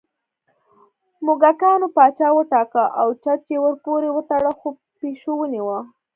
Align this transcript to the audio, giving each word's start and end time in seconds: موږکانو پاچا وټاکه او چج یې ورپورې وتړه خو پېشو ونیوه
موږکانو 1.25 1.87
پاچا 1.95 2.27
وټاکه 2.33 2.83
او 3.01 3.07
چج 3.23 3.41
یې 3.51 3.57
ورپورې 3.63 4.09
وتړه 4.13 4.51
خو 4.59 4.67
پېشو 4.99 5.31
ونیوه 5.37 5.79